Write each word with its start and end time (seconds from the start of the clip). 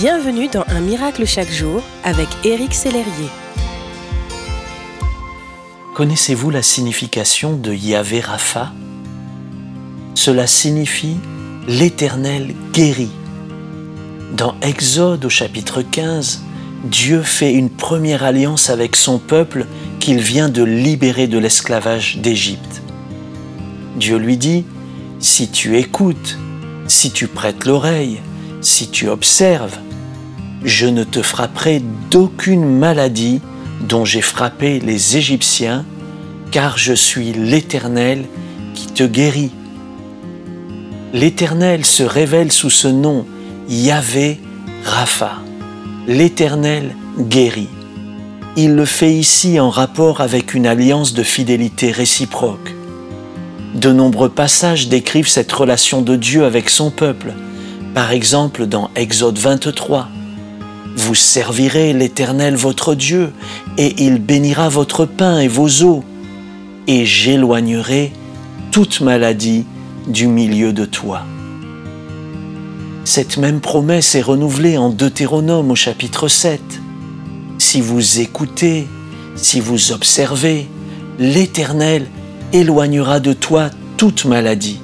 Bienvenue 0.00 0.48
dans 0.48 0.64
Un 0.68 0.80
miracle 0.80 1.26
chaque 1.26 1.50
jour 1.50 1.82
avec 2.04 2.26
Éric 2.42 2.72
Sellerier. 2.72 3.28
Connaissez-vous 5.94 6.48
la 6.48 6.62
signification 6.62 7.54
de 7.54 7.74
Yahvé 7.74 8.20
Rapha? 8.20 8.72
Cela 10.14 10.46
signifie 10.46 11.18
l'Éternel 11.68 12.54
guérit. 12.72 13.10
Dans 14.32 14.54
Exode 14.62 15.26
au 15.26 15.28
chapitre 15.28 15.82
15, 15.82 16.44
Dieu 16.84 17.20
fait 17.20 17.52
une 17.52 17.68
première 17.68 18.24
alliance 18.24 18.70
avec 18.70 18.96
son 18.96 19.18
peuple 19.18 19.66
qu'il 19.98 20.20
vient 20.20 20.48
de 20.48 20.62
libérer 20.62 21.26
de 21.26 21.36
l'esclavage 21.36 22.16
d'Égypte. 22.16 22.80
Dieu 23.96 24.16
lui 24.16 24.38
dit, 24.38 24.64
si 25.18 25.50
tu 25.50 25.76
écoutes, 25.76 26.38
si 26.86 27.10
tu 27.10 27.26
prêtes 27.26 27.66
l'oreille, 27.66 28.22
si 28.62 28.90
tu 28.90 29.06
observes, 29.10 29.78
je 30.64 30.86
ne 30.86 31.04
te 31.04 31.22
frapperai 31.22 31.82
d'aucune 32.10 32.64
maladie 32.64 33.40
dont 33.88 34.04
j'ai 34.04 34.20
frappé 34.20 34.80
les 34.80 35.16
Égyptiens, 35.16 35.84
car 36.50 36.76
je 36.76 36.92
suis 36.92 37.32
l'Éternel 37.32 38.24
qui 38.74 38.86
te 38.86 39.04
guérit. 39.04 39.52
L'Éternel 41.12 41.84
se 41.84 42.02
révèle 42.02 42.52
sous 42.52 42.70
ce 42.70 42.88
nom, 42.88 43.26
Yahvé 43.68 44.40
Rapha. 44.84 45.38
L'Éternel 46.06 46.94
guérit. 47.18 47.68
Il 48.56 48.74
le 48.74 48.84
fait 48.84 49.12
ici 49.12 49.60
en 49.60 49.70
rapport 49.70 50.20
avec 50.20 50.54
une 50.54 50.66
alliance 50.66 51.14
de 51.14 51.22
fidélité 51.22 51.90
réciproque. 51.90 52.74
De 53.74 53.92
nombreux 53.92 54.28
passages 54.28 54.88
décrivent 54.88 55.28
cette 55.28 55.52
relation 55.52 56.02
de 56.02 56.16
Dieu 56.16 56.44
avec 56.44 56.68
son 56.68 56.90
peuple. 56.90 57.32
Par 57.94 58.10
exemple, 58.10 58.66
dans 58.66 58.90
Exode 58.96 59.38
23, 59.38 60.08
Vous 60.96 61.14
servirez 61.14 61.92
l'Éternel 61.92 62.56
votre 62.56 62.94
Dieu, 62.94 63.32
et 63.78 64.04
il 64.04 64.20
bénira 64.20 64.68
votre 64.68 65.04
pain 65.04 65.38
et 65.38 65.48
vos 65.48 65.82
eaux, 65.82 66.04
et 66.86 67.04
j'éloignerai 67.06 68.12
toute 68.70 69.00
maladie 69.00 69.64
du 70.06 70.26
milieu 70.26 70.72
de 70.72 70.84
toi. 70.84 71.22
Cette 73.04 73.38
même 73.38 73.60
promesse 73.60 74.14
est 74.14 74.22
renouvelée 74.22 74.78
en 74.78 74.90
Deutéronome 74.90 75.70
au 75.70 75.74
chapitre 75.74 76.28
7. 76.28 76.60
Si 77.58 77.80
vous 77.80 78.20
écoutez, 78.20 78.86
si 79.36 79.60
vous 79.60 79.92
observez, 79.92 80.68
l'Éternel 81.18 82.06
éloignera 82.52 83.20
de 83.20 83.32
toi 83.32 83.70
toute 83.96 84.24
maladie. 84.24 84.80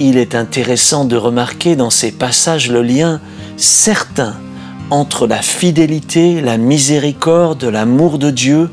Il 0.00 0.16
est 0.16 0.34
intéressant 0.34 1.04
de 1.04 1.16
remarquer 1.16 1.76
dans 1.76 1.90
ces 1.90 2.10
passages 2.10 2.70
le 2.70 2.82
lien 2.82 3.20
certain 3.56 4.34
entre 4.90 5.26
la 5.26 5.42
fidélité, 5.42 6.40
la 6.40 6.58
miséricorde, 6.58 7.64
l'amour 7.64 8.18
de 8.18 8.30
Dieu 8.30 8.70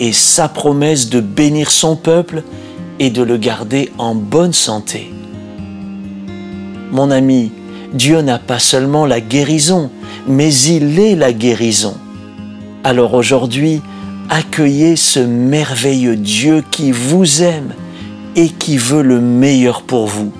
et 0.00 0.12
sa 0.12 0.48
promesse 0.48 1.08
de 1.08 1.20
bénir 1.20 1.70
son 1.70 1.96
peuple 1.96 2.42
et 2.98 3.10
de 3.10 3.22
le 3.22 3.36
garder 3.36 3.92
en 3.98 4.14
bonne 4.14 4.52
santé. 4.52 5.12
Mon 6.90 7.10
ami, 7.10 7.52
Dieu 7.94 8.20
n'a 8.20 8.38
pas 8.38 8.58
seulement 8.58 9.06
la 9.06 9.20
guérison, 9.20 9.90
mais 10.26 10.54
il 10.54 10.98
est 10.98 11.14
la 11.14 11.32
guérison. 11.32 11.94
Alors 12.84 13.14
aujourd'hui, 13.14 13.80
accueillez 14.28 14.96
ce 14.96 15.20
merveilleux 15.20 16.16
Dieu 16.16 16.64
qui 16.70 16.90
vous 16.90 17.42
aime 17.42 17.74
et 18.34 18.48
qui 18.48 18.78
veut 18.78 19.02
le 19.02 19.20
meilleur 19.20 19.82
pour 19.82 20.06
vous. 20.06 20.32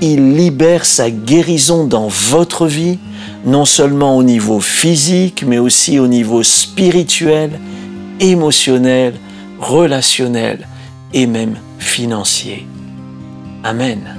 Il 0.00 0.34
libère 0.34 0.86
sa 0.86 1.10
guérison 1.10 1.84
dans 1.84 2.08
votre 2.08 2.66
vie, 2.66 2.98
non 3.44 3.64
seulement 3.64 4.16
au 4.16 4.22
niveau 4.22 4.60
physique, 4.60 5.44
mais 5.46 5.58
aussi 5.58 5.98
au 5.98 6.06
niveau 6.06 6.42
spirituel, 6.42 7.58
émotionnel, 8.20 9.14
relationnel 9.58 10.66
et 11.12 11.26
même 11.26 11.56
financier. 11.78 12.66
Amen. 13.64 14.16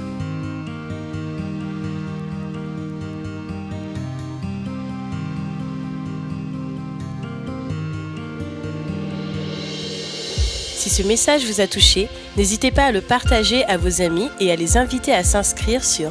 Si 10.82 10.90
ce 10.90 11.04
message 11.04 11.44
vous 11.46 11.60
a 11.60 11.68
touché, 11.68 12.08
n'hésitez 12.36 12.72
pas 12.72 12.86
à 12.86 12.92
le 12.92 13.00
partager 13.00 13.64
à 13.66 13.76
vos 13.76 14.02
amis 14.02 14.28
et 14.40 14.50
à 14.50 14.56
les 14.56 14.76
inviter 14.76 15.12
à 15.12 15.22
s'inscrire 15.22 15.84
sur 15.84 16.10